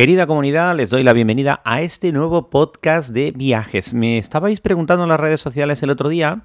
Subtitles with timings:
[0.00, 3.92] Querida comunidad, les doy la bienvenida a este nuevo podcast de viajes.
[3.92, 6.40] Me estabais preguntando en las redes sociales el otro día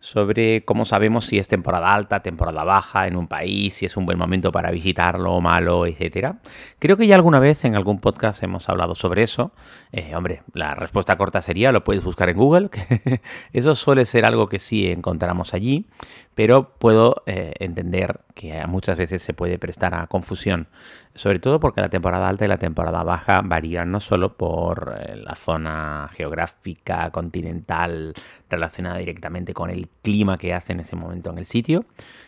[0.00, 4.06] sobre cómo sabemos si es temporada alta, temporada baja en un país, si es un
[4.06, 6.34] buen momento para visitarlo o malo, etc.
[6.80, 9.52] Creo que ya alguna vez en algún podcast hemos hablado sobre eso.
[9.92, 12.70] Eh, hombre, la respuesta corta sería, lo puedes buscar en Google,
[13.52, 15.86] eso suele ser algo que sí encontramos allí,
[16.34, 20.68] pero puedo eh, entender que muchas veces se puede prestar a confusión,
[21.14, 25.16] sobre todo porque la temporada alta y la temporada baja varían no solo por eh,
[25.16, 28.12] la zona geográfica, continental,
[28.50, 31.86] relacionada directamente con el clima que hace en ese momento en el sitio.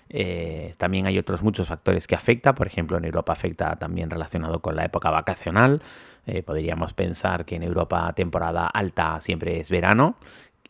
[0.09, 4.61] Eh, también hay otros muchos factores que afectan, por ejemplo en Europa afecta también relacionado
[4.61, 5.83] con la época vacacional.
[6.25, 10.17] Eh, podríamos pensar que en Europa temporada alta siempre es verano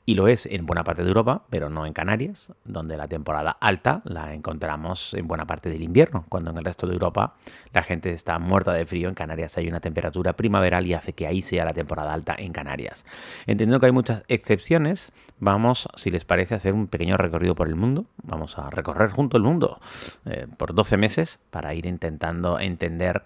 [0.08, 3.50] y lo es en buena parte de Europa, pero no en Canarias, donde la temporada
[3.60, 7.34] alta la encontramos en buena parte del invierno, cuando en el resto de Europa
[7.74, 11.26] la gente está muerta de frío, en Canarias hay una temperatura primaveral y hace que
[11.26, 13.04] ahí sea la temporada alta en Canarias.
[13.40, 17.68] Entendiendo que hay muchas excepciones, vamos, si les parece, a hacer un pequeño recorrido por
[17.68, 18.06] el mundo.
[18.22, 19.78] Vamos a recorrer junto el mundo
[20.24, 23.24] eh, por 12 meses para ir intentando entender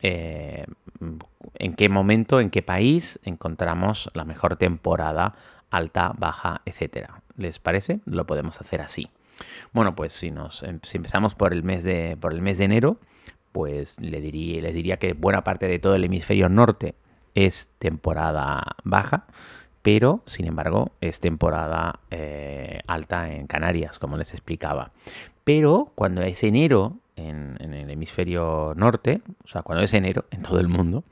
[0.00, 0.64] eh,
[1.54, 5.34] en qué momento, en qué país encontramos la mejor temporada
[5.70, 7.22] alta, baja, etcétera.
[7.36, 8.00] ¿Les parece?
[8.04, 9.08] Lo podemos hacer así.
[9.72, 12.98] Bueno, pues si, nos, em, empezamos por el, mes de, por el mes de enero,
[13.52, 16.94] pues le diría, les diría que buena parte de todo el hemisferio norte
[17.34, 19.26] es temporada baja,
[19.82, 24.92] pero sin embargo es temporada eh, alta en Canarias, como les explicaba.
[25.44, 30.60] Pero cuando es enero en, el hemisferio norte, o sea, cuando es enero en todo
[30.60, 31.04] el mundo,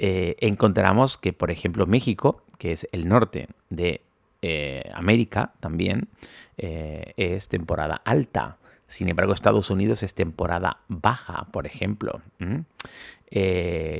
[0.00, 4.02] eh, encontramos que, por ejemplo, México que es el norte de
[4.42, 6.08] eh, América también,
[6.56, 8.58] eh, es temporada alta.
[8.86, 12.22] Sin embargo, Estados Unidos es temporada baja, por ejemplo.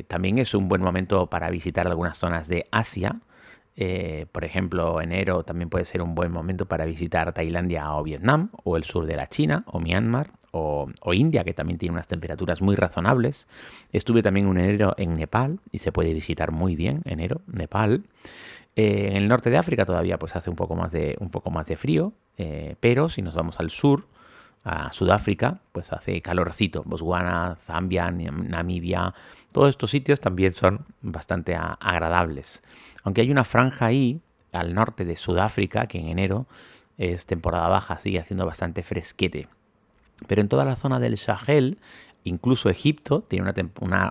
[0.08, 3.20] También es un buen momento para visitar algunas zonas de Asia.
[4.32, 8.76] por ejemplo, enero también puede ser un buen momento para visitar Tailandia o Vietnam, o
[8.76, 12.76] el sur de la China, o Myanmar, o, India, que también tiene unas temperaturas muy
[12.76, 13.48] razonables.
[13.92, 18.04] Estuve también un enero en Nepal y se puede visitar muy bien enero, Nepal.
[18.76, 21.50] Eh, en el norte de África todavía pues hace un poco más de, un poco
[21.50, 24.06] más de frío, eh, pero si nos vamos al sur,
[24.64, 26.82] a Sudáfrica, pues hace calorcito.
[26.84, 29.14] Botswana, Zambia, Namibia,
[29.52, 32.62] todos estos sitios también son bastante agradables.
[33.02, 34.20] Aunque hay una franja ahí,
[34.52, 36.46] al norte de Sudáfrica, que en enero
[36.98, 39.48] es temporada baja, sigue haciendo bastante fresquete.
[40.26, 41.78] Pero en toda la zona del Sahel,
[42.24, 43.52] incluso Egipto, tiene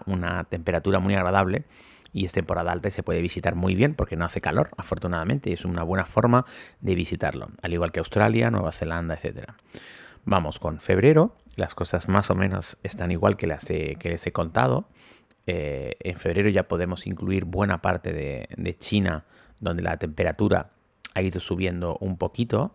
[0.05, 1.65] una temperatura muy agradable
[2.13, 5.49] y es temporada alta y se puede visitar muy bien porque no hace calor, afortunadamente,
[5.49, 6.45] y es una buena forma
[6.81, 9.51] de visitarlo, al igual que Australia, Nueva Zelanda, etc.
[10.25, 14.31] Vamos con febrero, las cosas más o menos están igual que, las que les he
[14.31, 14.87] contado.
[15.45, 19.25] Eh, en febrero ya podemos incluir buena parte de, China,
[19.59, 20.71] donde la temperatura
[21.13, 22.73] ha ido subiendo un poquito.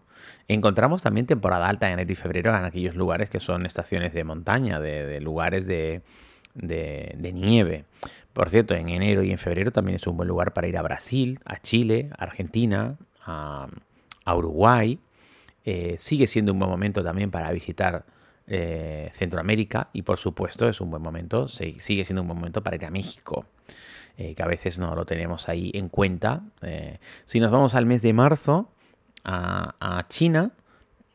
[0.48, 4.24] Encontramos también temporada alta en enero y febrero en aquellos lugares que son estaciones de
[4.24, 6.02] montaña, de lugares de,
[6.54, 7.84] de, nieve.
[8.32, 10.82] Por cierto, en enero y en febrero también es un buen lugar para ir a
[10.82, 13.68] Brasil, a Chile, a Argentina, a,
[14.34, 14.98] Uruguay.
[15.64, 18.04] Eh, sigue siendo un buen momento también para visitar
[18.46, 22.76] eh, Centroamérica y por supuesto es un buen momento, sigue siendo un buen momento para
[22.76, 23.46] ir a México.
[24.18, 26.42] Eh, que a veces no lo tenemos ahí en cuenta.
[27.24, 28.70] si nos vamos al mes de marzo,
[29.24, 30.52] a China,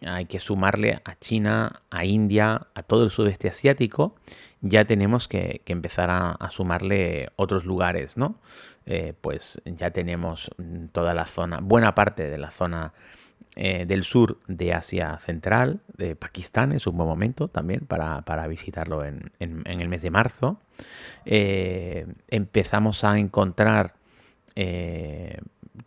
[0.05, 4.15] hay que sumarle a China, a India, a todo el sudeste asiático,
[4.61, 8.39] ya tenemos que, empezar a, sumarle otros lugares, ¿no?
[8.85, 10.51] Eh, pues ya tenemos
[10.91, 12.93] toda la zona, buena parte de la zona
[13.55, 19.03] eh, del sur de Asia Central, de Pakistán, es un buen momento también para, visitarlo
[19.03, 20.59] en, el mes de marzo.
[21.25, 23.95] Eh, empezamos a encontrar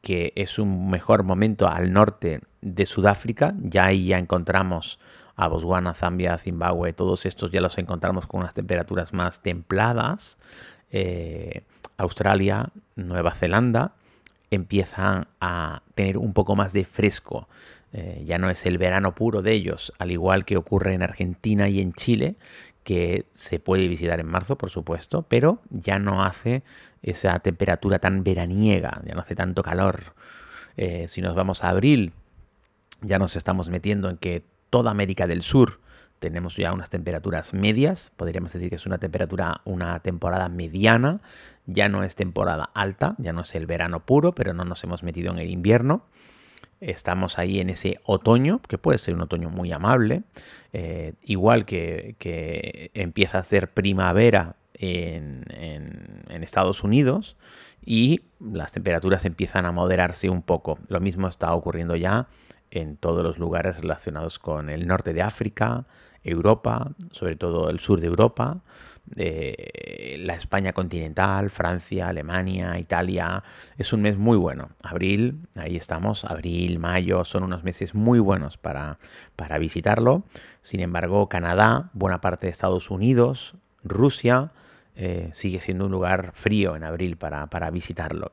[0.03, 3.55] que es un mejor momento al norte de Sudáfrica.
[3.61, 4.99] Ya ahí ya encontramos
[5.37, 10.39] a Botswana, Zambia, Zimbabue, todos estos ya los encontramos con unas temperaturas más templadas.
[10.91, 11.63] Eh,
[11.97, 13.95] Australia, Nueva Zelanda
[14.51, 17.49] empiezan a tener un poco más de fresco.
[17.93, 21.69] Eh, ya no es el verano puro de ellos, al igual que ocurre en Argentina
[21.69, 22.37] y en Chile,
[22.85, 26.63] que se puede visitar en marzo, por supuesto, pero ya no hace
[27.03, 30.15] esa temperatura tan veraniega, ya no hace tanto calor.
[30.77, 32.13] Eh, si nos vamos a abril,
[33.03, 35.81] ya nos estamos metiendo en que toda América del Sur
[36.21, 41.21] tenemos ya unas temperaturas medias, podríamos decir que es una temperatura, una temporada mediana,
[41.67, 45.03] ya no es temporada alta, ya no es el verano puro, pero no nos hemos
[45.03, 46.05] metido en el invierno.
[46.81, 50.23] Estamos ahí en ese otoño, que puede ser un otoño muy amable,
[50.73, 55.45] eh, igual que, empieza a ser primavera en,
[56.43, 57.37] Estados Unidos
[57.85, 60.79] y las temperaturas empiezan a moderarse un poco.
[60.89, 62.29] Lo mismo está ocurriendo ya
[62.71, 65.87] en todos los lugares relacionados con el norte de África,
[66.23, 68.61] Europa, sobre todo el sur de Europa,
[69.17, 73.43] la España continental, Francia, Alemania, Italia.
[73.77, 74.71] Es un mes muy bueno.
[74.83, 78.99] Abril, ahí estamos, abril, mayo, son unos meses muy buenos para,
[79.37, 80.25] para visitarlo.
[80.61, 84.53] Sin embargo, Canadá, buena parte de Estados Unidos, Rusia,
[84.95, 88.31] eh, sigue siendo un lugar frío en abril para, para, visitarlo.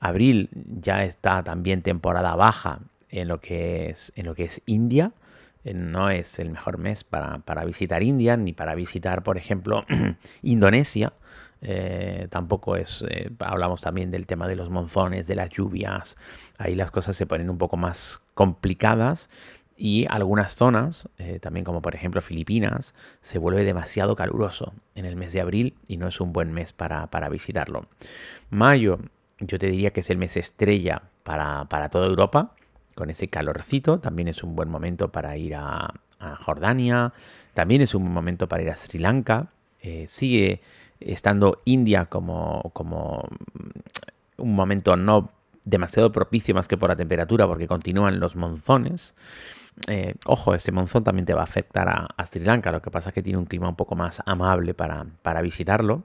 [0.00, 2.80] Abril ya está también temporada baja
[3.10, 5.12] en lo que es, en lo que es India.
[5.64, 9.84] Eh, no es el mejor mes para, visitar India ni para visitar, por ejemplo,
[10.42, 11.12] Indonesia.
[11.60, 16.16] Eh, tampoco es, eh, hablamos también del tema de los monzones, de las lluvias.
[16.56, 19.28] Ahí las cosas se ponen un poco más complicadas
[19.76, 21.08] y algunas zonas,
[21.40, 25.98] también como por ejemplo Filipinas, se vuelve demasiado caluroso en el mes de abril y
[25.98, 27.86] no es un buen mes para, visitarlo.
[28.50, 28.98] Mayo,
[29.38, 32.56] yo te diría que es el mes estrella para, para toda Europa
[32.98, 34.00] con ese calorcito.
[34.00, 35.94] También es un buen momento para ir a,
[36.40, 37.12] Jordania.
[37.54, 39.52] También es un buen momento para ir a Sri Lanka.
[39.80, 40.60] Eh, sigue
[40.98, 43.22] estando India como, como
[44.36, 45.30] un momento no
[45.64, 49.14] demasiado propicio más que por la temperatura porque continúan los monzones.
[49.86, 53.10] Eh, ojo, ese monzón también te va a afectar a, Sri Lanka, lo que pasa
[53.10, 56.02] es que tiene un clima un poco más amable para, para visitarlo.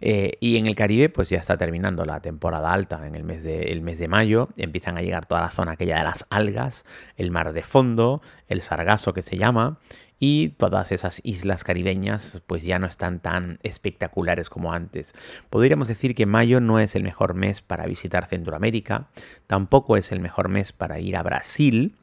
[0.00, 3.42] Eh, y en el Caribe, pues ya está terminando la temporada alta en el mes,
[3.42, 4.48] de, mes de mayo.
[4.56, 6.84] Empiezan a llegar toda la zona aquella de las algas,
[7.16, 9.78] el mar de fondo, el sargazo que se llama,
[10.18, 15.14] y todas esas islas caribeñas pues ya no están tan espectaculares como antes.
[15.50, 19.08] Podríamos decir que mayo no es el mejor mes para visitar Centroamérica,
[19.46, 21.96] tampoco es el mejor mes para ir a Brasil,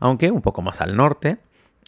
[0.00, 1.38] aunque un poco más al norte.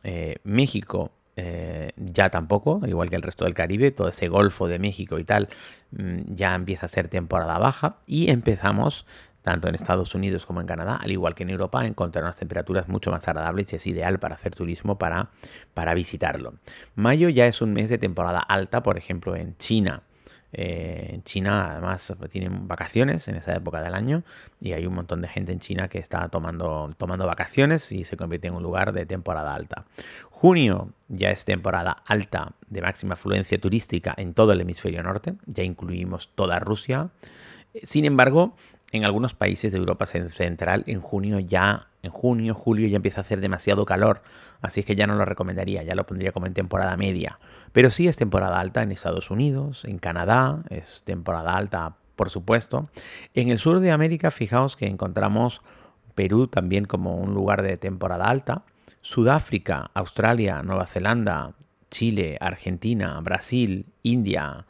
[0.05, 4.79] Eh, México eh, ya tampoco, igual que el resto del Caribe, todo ese Golfo de
[4.79, 5.49] México y tal,
[5.93, 9.07] mm, ya empieza a ser temporada baja y empezamos
[9.43, 12.37] tanto en Estados Unidos como en Canadá, al igual que en Europa, a encontrar unas
[12.37, 15.29] temperaturas mucho más agradables y es ideal para hacer turismo para,
[15.73, 16.55] para visitarlo.
[16.97, 20.03] Mayo ya es un mes de temporada alta, por ejemplo, en China
[20.59, 24.23] eh, en China además tienen vacaciones en esa época del año
[24.59, 28.17] y hay un montón de gente en China que está tomando, tomando vacaciones y se
[28.17, 29.85] convierte en un lugar de temporada alta.
[30.31, 35.63] Junio ya es temporada alta de máxima afluencia turística en todo el hemisferio norte, ya
[35.63, 37.11] incluimos toda Rusia.
[37.83, 38.57] Sin embargo,
[38.97, 43.23] en algunos países de Europa Central en junio ya, en junio, julio ya empieza a
[43.23, 44.23] hacer demasiado calor,
[44.61, 47.39] así es que ya no lo recomendaría, ya lo pondría como en temporada media.
[47.73, 52.89] Pero sí es temporada alta en Estados Unidos, en Canadá, es temporada alta, por supuesto.
[53.35, 55.63] En el sur de América, fijaos que encontramos
[56.17, 58.65] Perú también como un lugar de temporada alta.
[59.03, 61.55] Sudáfrica, Australia, Nueva Zelanda,
[61.91, 64.67] Chile, Argentina, Brasil, India,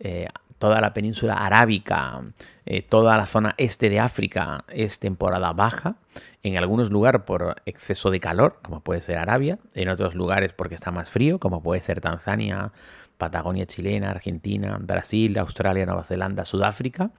[0.00, 0.26] eh,
[0.58, 2.20] toda la península arábica,
[2.64, 5.96] eh, toda la zona este de África es temporada baja,
[6.42, 10.74] en algunos lugares por exceso de calor, como puede ser Arabia, en otros lugares porque
[10.74, 12.72] está más frío, como puede ser Tanzania,
[13.18, 17.10] Patagonia chilena, Argentina, Brasil, Australia, Nueva Zelanda, Sudáfrica.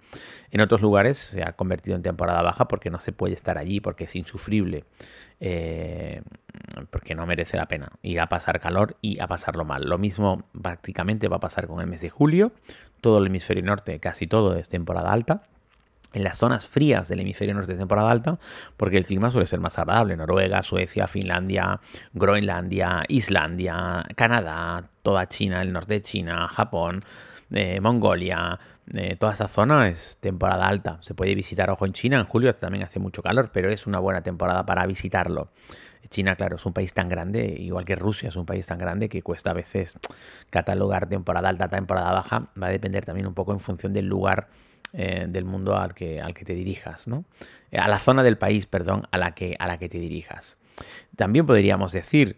[0.51, 3.79] En otros lugares se ha convertido en temporada baja porque no se puede estar allí,
[3.79, 4.85] porque es insufrible,
[5.39, 6.21] eh,
[6.89, 9.85] porque no merece la pena ir a pasar calor y a pasarlo mal.
[9.85, 12.51] Lo mismo prácticamente va a pasar con el mes de julio.
[13.01, 15.43] Todo el hemisferio norte, casi todo es temporada alta
[16.13, 18.39] en las zonas frías del hemisferio norte de temporada alta,
[18.75, 20.15] porque el clima suele ser más agradable.
[20.17, 21.79] Noruega, Suecia, Finlandia,
[22.13, 27.03] Groenlandia, Islandia, Canadá, toda China, el norte de China, Japón,
[27.51, 28.59] eh, Mongolia,
[28.93, 30.97] eh, toda esta zona es temporada alta.
[31.01, 33.99] Se puede visitar, ojo, en China, en julio también hace mucho calor, pero es una
[33.99, 35.49] buena temporada para visitarlo.
[36.09, 39.09] China, claro, es un país tan grande, igual que Rusia, es un país tan grande
[39.09, 39.99] que cuesta a veces
[40.49, 42.49] catalogar temporada alta, temporada baja.
[42.61, 44.47] Va a depender también un poco en función del lugar
[44.93, 47.25] eh, del mundo al que, al que te dirijas, ¿no?
[47.71, 50.57] Eh, a la zona del país, perdón, a la que, a la que te dirijas.
[51.15, 52.37] También podríamos decir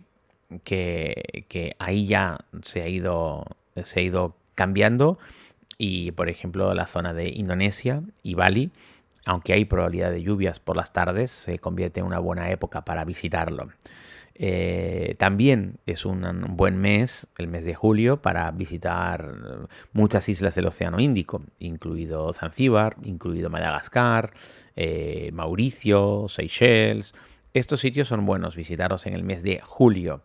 [0.63, 3.45] que, ahí ya se ha, ido,
[3.83, 5.19] se ha ido cambiando
[5.77, 8.71] y, por ejemplo, la zona de Indonesia y Bali,
[9.25, 13.05] aunque hay probabilidad de lluvias por las tardes, se convierte en una buena época para
[13.05, 13.69] visitarlo.
[14.41, 16.23] Eh, también es un
[16.55, 19.35] buen mes, el mes de julio, para visitar
[19.91, 24.31] muchas islas del Océano Índico, incluido Zanzíbar, incluido Madagascar,
[24.77, 27.13] eh, Mauricio, Seychelles,
[27.53, 30.21] Estos sitios son buenos visitarlos en el mes de julio.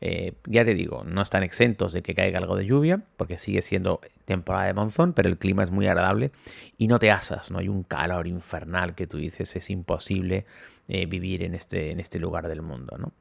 [0.00, 3.62] Eh, ya te digo, no están exentos de que caiga algo de lluvia, porque sigue
[3.62, 6.32] siendo temporada de monzón, pero el clima es muy agradable
[6.76, 10.46] y no te asas, no hay un calor infernal que tú dices es imposible
[10.88, 12.98] eh, vivir en este, en este lugar del mundo.
[12.98, 13.12] ¿no?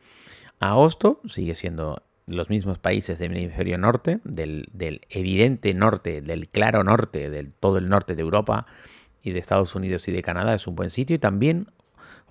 [0.60, 6.84] Agosto sigue siendo los mismos países del hemisferio norte, del, del, evidente norte, del claro
[6.84, 8.66] norte, del todo el norte de Europa
[9.22, 11.68] y de Estados Unidos y de Canadá es un buen sitio y también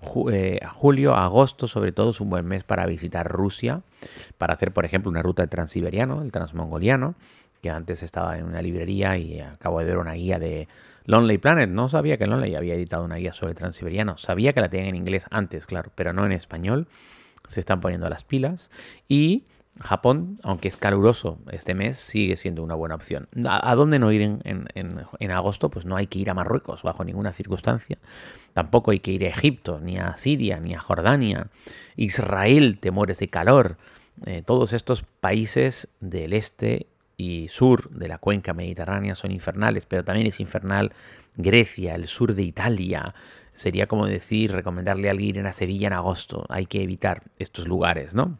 [0.03, 3.81] julio, agosto sobre todo es un buen mes para visitar Rusia,
[4.37, 7.15] para hacer por ejemplo una ruta de transiberiano, el transmongoliano,
[7.61, 10.67] que antes estaba en una librería y acabo de ver una guía de
[11.05, 11.69] Lonely Planet.
[11.69, 14.17] No sabía que Lonely había editado una guía sobre transiberiano.
[14.17, 16.87] Sabía que la tenían en inglés antes, claro, pero no en español.
[17.47, 18.69] Se están poniendo las pilas.
[19.07, 19.45] Y
[19.79, 23.27] Japón, aunque es caluroso este mes, sigue siendo una buena opción.
[23.47, 25.69] ¿A, dónde no ir en, agosto?
[25.69, 27.97] Pues no hay que ir a Marruecos bajo ninguna circunstancia.
[28.53, 31.47] Tampoco hay que ir a Egipto, ni a Siria, ni a Jordania.
[31.95, 33.77] Israel, temores de calor.
[34.27, 36.85] Eh, todos estos países del este
[37.17, 40.93] y sur de la cuenca mediterránea son infernales, pero también es infernal
[41.35, 43.15] Grecia, el sur de Italia.
[43.53, 46.45] Sería como decir, recomendarle a alguien ir a Sevilla en agosto.
[46.49, 48.37] Hay que evitar estos lugares, ¿no?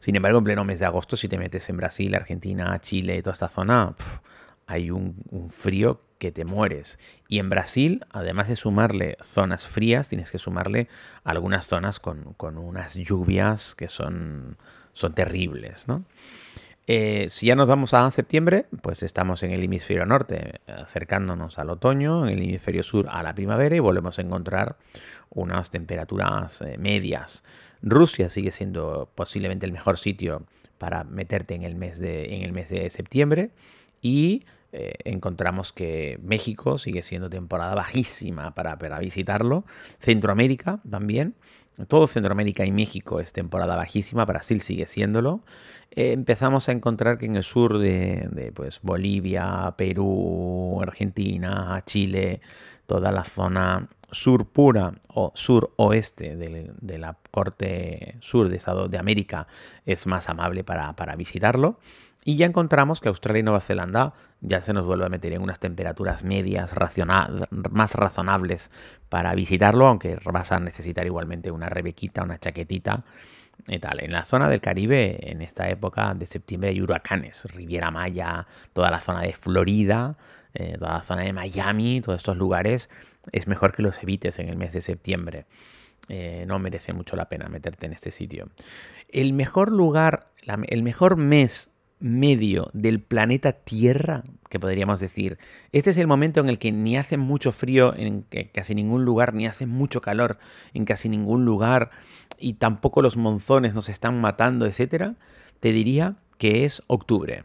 [0.00, 3.32] Sin embargo, en pleno mes de agosto, si te metes en Brasil, Argentina, Chile, toda
[3.34, 3.94] esta zona,
[4.66, 6.98] hay un, frío que te mueres.
[7.28, 10.88] Y en Brasil, además de sumarle zonas frías, tienes que sumarle
[11.24, 14.56] algunas zonas con, unas lluvias que son,
[14.92, 16.04] son terribles, ¿no?
[16.88, 21.70] Eh, si ya nos vamos a septiembre, pues estamos en el hemisferio norte, acercándonos al
[21.70, 24.76] otoño, en el hemisferio sur a la primavera y volvemos a encontrar
[25.30, 27.44] unas temperaturas eh, medias.
[27.82, 30.44] Rusia sigue siendo posiblemente el mejor sitio
[30.78, 33.50] para meterte en el mes de, en el mes de septiembre
[34.00, 39.64] y eh, encontramos que México sigue siendo temporada bajísima para, para visitarlo,
[40.00, 41.34] Centroamérica también.
[41.88, 45.40] Todo Centroamérica y México es temporada bajísima, Brasil sigue siéndolo.
[45.90, 52.40] Eh, empezamos a encontrar que en el sur de, pues, Bolivia, Perú, Argentina, Chile,
[52.86, 58.98] toda la zona sur pura o suroeste de, de la corte sur de Estado de
[58.98, 59.46] América
[59.86, 61.78] es más amable para, para visitarlo.
[62.24, 65.42] Y ya encontramos que Australia y Nueva Zelanda ya se nos vuelve a meter en
[65.42, 66.74] unas temperaturas medias
[67.70, 68.70] más razonables
[69.08, 73.02] para visitarlo, aunque vas a necesitar igualmente una rebequita, una chaquetita
[73.66, 74.04] y tal.
[74.04, 78.90] En la zona del Caribe, en esta época de septiembre hay huracanes, Riviera Maya, toda
[78.90, 80.16] la zona de Florida,
[80.54, 82.88] eh, toda la zona de Miami, todos estos lugares,
[83.32, 85.46] es mejor que los evites en el mes de septiembre.
[86.08, 88.48] Eh, no merece mucho la pena meterte en este sitio.
[89.08, 90.28] El mejor lugar,
[90.68, 91.71] el mejor mes
[92.02, 95.38] medio del planeta Tierra, que podríamos decir.
[95.70, 99.32] Este es el momento en el que ni hace mucho frío en casi ningún lugar,
[99.32, 100.38] ni hace mucho calor
[100.74, 101.90] en casi ningún lugar,
[102.38, 105.14] y tampoco los monzones nos están matando, etcétera.
[105.60, 107.44] Te diría que es octubre.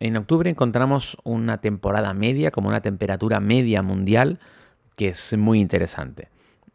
[0.00, 4.38] En octubre encontramos una temporada media, como una temperatura media mundial,
[4.96, 6.28] que es muy interesante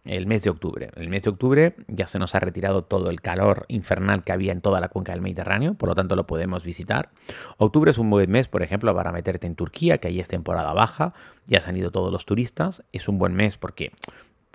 [0.06, 0.92] el mes de octubre.
[0.96, 4.52] El mes de octubre ya se nos ha retirado todo el calor infernal que había
[4.52, 7.10] en toda la cuenca del Mediterráneo, por lo tanto lo podemos visitar.
[7.58, 10.74] Octubre es un buen mes, por ejemplo, para meterte en Turquía, que ahí es temporada
[10.74, 11.14] baja,
[11.48, 12.84] ya se han ido todos los turistas.
[12.92, 13.92] Es un buen mes porque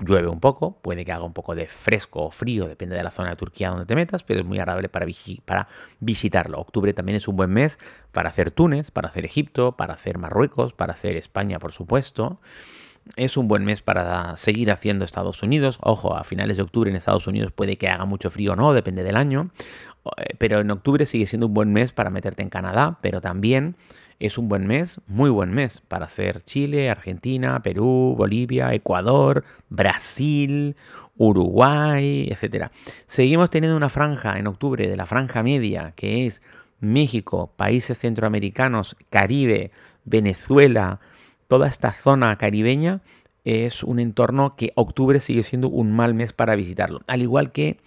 [0.04, 3.10] llueve un poco, puede que haga un poco de fresco o frío, depende de la
[3.10, 5.06] zona de Turquía donde te metas, pero es muy agradable para,
[6.00, 6.58] visitarlo.
[6.58, 7.78] Octubre también es un buen mes
[8.12, 12.40] para hacer Túnez, para hacer Egipto, para hacer Marruecos, para hacer España, por supuesto.
[13.16, 15.78] Es un buen mes para seguir haciendo Estados Unidos.
[15.82, 18.72] Ojo, a finales de octubre en Estados Unidos puede que haga mucho frío o no,
[18.72, 19.50] depende del año.
[20.16, 23.76] Eh, pero en octubre sigue siendo un buen mes para meterte en Canadá, pero también
[24.18, 30.76] es un buen mes, muy buen mes, para hacer Chile, Argentina, Perú, Bolivia, Ecuador, Brasil,
[31.16, 32.70] Uruguay, etc.
[33.06, 36.42] Seguimos teniendo una franja en octubre de la franja media, que es
[36.80, 39.70] México, países centroamericanos, Caribe,
[40.04, 41.00] Venezuela,
[41.50, 43.00] toda esta zona caribeña
[43.44, 47.00] es un entorno que octubre sigue siendo un mal mes para visitarlo.
[47.08, 47.80] Al igual que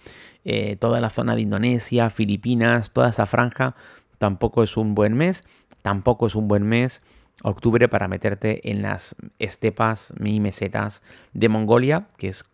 [0.44, 3.74] eh, toda la zona de Indonesia, Filipinas, toda esa franja
[4.18, 5.44] tampoco es un buen mes.
[5.80, 7.02] Tampoco es un buen mes
[7.42, 11.02] octubre para meterte en las estepas y mesetas
[11.32, 12.44] de Mongolia, que es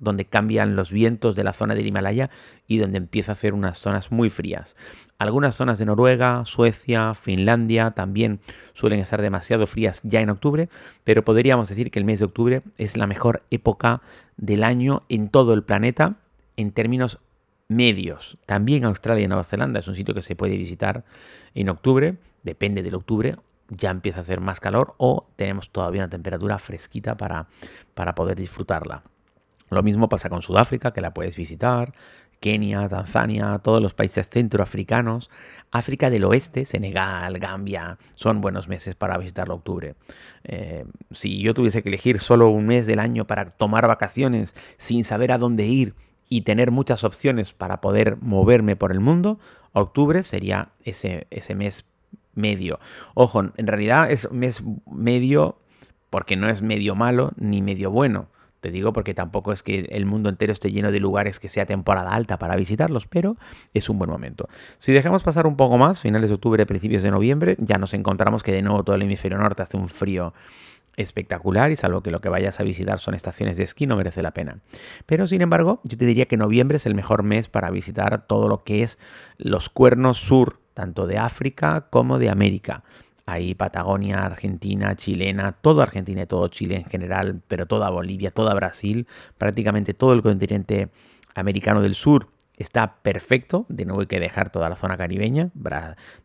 [0.00, 2.30] donde cambian los vientos de la zona del Himalaya
[2.66, 4.76] y donde empieza a hacer unas zonas muy frías.
[5.18, 8.40] Algunas zonas de Noruega, Suecia, Finlandia también
[8.72, 10.68] suelen estar demasiado frías ya en octubre,
[11.04, 14.02] pero podríamos decir que el mes de octubre es la mejor época
[14.36, 16.16] del año en todo el planeta
[16.56, 17.18] en términos
[17.68, 18.38] medios.
[18.46, 21.04] También Australia y Nueva Zelanda es un sitio que se puede visitar
[21.54, 23.36] en octubre, depende del octubre,
[23.68, 27.46] ya empieza a hacer más calor o tenemos todavía una temperatura fresquita para,
[27.94, 29.04] para poder disfrutarla.
[29.70, 31.92] Lo mismo pasa con Sudáfrica, que la puedes visitar,
[32.40, 35.30] Kenia, Tanzania, todos los países centroafricanos,
[35.70, 39.94] África del Oeste, Senegal, Gambia, son buenos meses para visitarlo octubre.
[40.44, 45.04] Eh, si yo tuviese que elegir solo un mes del año para tomar vacaciones sin
[45.04, 45.94] saber a dónde ir
[46.28, 49.38] y tener muchas opciones para poder moverme por el mundo,
[49.72, 51.84] octubre sería ese, ese mes
[52.34, 52.80] medio.
[53.14, 55.58] Ojo, en realidad es mes medio
[56.08, 58.28] porque no es medio malo ni medio bueno.
[58.60, 61.66] Te digo porque tampoco es que el mundo entero esté lleno de lugares que sea
[61.66, 63.36] temporada alta para visitarlos, pero
[63.72, 64.48] es un buen momento.
[64.78, 68.42] Si dejamos pasar un poco más, finales de octubre, principios de noviembre, ya nos encontramos
[68.42, 70.34] que de nuevo todo el hemisferio norte hace un frío
[70.96, 74.22] espectacular y salvo que lo que vayas a visitar son estaciones de esquí no merece
[74.22, 74.58] la pena.
[75.06, 78.48] Pero sin embargo, yo te diría que noviembre es el mejor mes para visitar todo
[78.48, 78.98] lo que es
[79.38, 82.84] los cuernos sur, tanto de África como de América.
[83.30, 88.54] Ahí Patagonia, Argentina, chilena, todo Argentina y todo Chile en general, pero toda Bolivia, toda
[88.54, 89.06] Brasil,
[89.38, 90.90] prácticamente todo el continente
[91.34, 93.66] americano del sur está perfecto.
[93.68, 95.50] De nuevo hay que dejar toda la zona caribeña,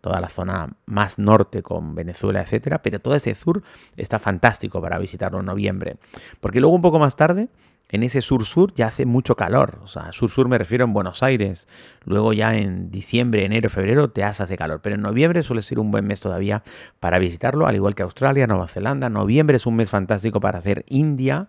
[0.01, 3.63] toda la zona más norte con Venezuela, etcétera, pero todo ese sur
[3.95, 5.97] está fantástico para visitarlo en noviembre.
[6.41, 7.49] Porque luego un poco más tarde
[7.89, 9.79] en ese sur-sur ya hace mucho calor.
[9.83, 11.67] O sea, sur-sur me refiero en Buenos Aires.
[12.03, 14.81] Luego ya en diciembre, enero, febrero te hace calor.
[14.81, 16.63] Pero en noviembre suele ser un buen mes todavía
[16.99, 19.09] para visitarlo, al igual que Australia, Nueva Zelanda.
[19.09, 21.47] Noviembre es un mes fantástico para hacer India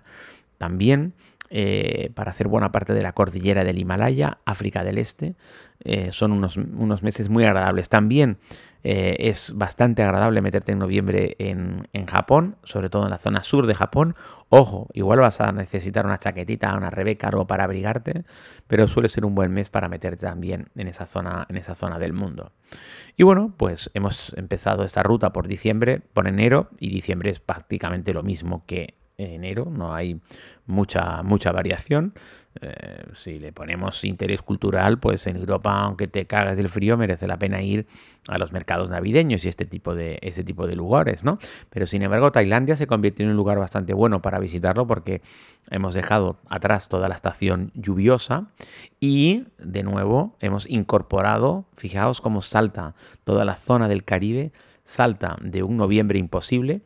[0.59, 1.15] también.
[1.49, 5.37] Eh, para hacer buena parte de la cordillera del Himalaya, África del Este.
[5.81, 7.89] Eh, son unos, unos, meses muy agradables.
[7.89, 8.39] También
[8.83, 13.43] eh, es bastante agradable meterte en noviembre en, en, Japón, sobre todo en la zona
[13.43, 14.17] sur de Japón.
[14.49, 18.25] Ojo, igual vas a necesitar una chaquetita, una rebeca, algo para abrigarte,
[18.67, 21.99] pero suele ser un buen mes para meterte también en esa zona, en esa zona
[21.99, 22.53] del mundo.
[23.17, 28.13] Y bueno, pues hemos empezado esta ruta por diciembre, por enero, y diciembre es prácticamente
[28.13, 30.21] lo mismo que enero, no hay
[30.67, 32.13] mucha, mucha variación.
[32.61, 37.27] Eh, si le ponemos interés cultural, pues en Europa, aunque te cagas del frío, merece
[37.27, 37.87] la pena ir
[38.29, 41.39] a los mercados navideños y este tipo de, este tipo de lugares, ¿no?
[41.71, 45.23] Pero sin embargo, Tailandia se convierte en un lugar bastante bueno para visitarlo porque
[45.71, 48.49] hemos dejado atrás toda la estación lluviosa
[49.01, 54.53] y de nuevo hemos incorporado, fijaos cómo salta toda la zona del Caribe,
[54.85, 56.83] salta de un noviembre imposible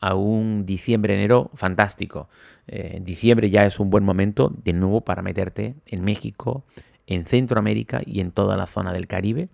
[0.00, 2.28] a un diciembre-enero fantástico.
[2.66, 6.64] Eh, diciembre ya es un buen momento de nuevo para meterte en México,
[7.06, 9.48] en Centroamérica y en toda la zona del Caribe.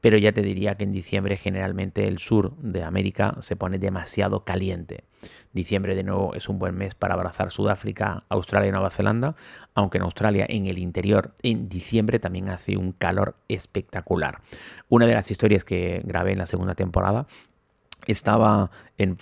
[0.00, 4.44] Pero ya te diría que en diciembre generalmente el sur de América se pone demasiado
[4.44, 5.04] caliente.
[5.52, 9.36] Diciembre de nuevo es un buen mes para abrazar Sudáfrica, Australia y Nueva Zelanda,
[9.74, 14.40] aunque en Australia en el interior en diciembre también hace un calor espectacular.
[14.88, 17.26] Una de las historias que grabé en la segunda temporada
[18.06, 19.16] estaba en,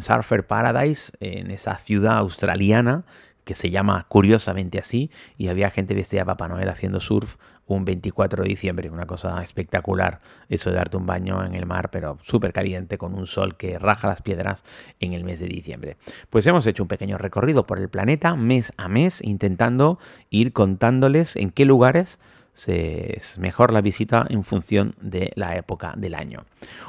[0.00, 3.04] Surfer Paradise, en esa ciudad australiana
[3.44, 7.84] que se llama curiosamente así, y había gente vestida de Papá Noel haciendo surf un
[7.84, 12.18] 24 de diciembre, una cosa espectacular, eso de darte un baño en el mar, pero
[12.20, 14.64] súper caliente, con un sol que raja las piedras
[14.98, 15.96] en el mes de diciembre.
[16.30, 19.98] Pues hemos hecho un pequeño recorrido por el planeta mes a mes, intentando
[20.30, 22.18] ir contándoles en qué lugares
[22.68, 26.44] es mejor la visita en función de la época del año.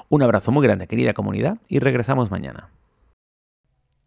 [0.09, 2.69] Un abrazo muy grande, querida comunidad, y regresamos mañana.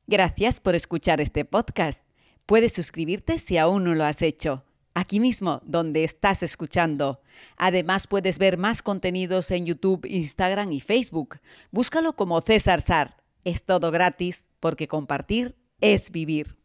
[0.07, 2.07] Gracias por escuchar este podcast.
[2.47, 7.21] Puedes suscribirte si aún no lo has hecho, aquí mismo donde estás escuchando.
[7.57, 11.39] Además puedes ver más contenidos en YouTube, Instagram y Facebook.
[11.71, 13.17] Búscalo como César Sar.
[13.45, 16.57] Es todo gratis porque compartir es vivir.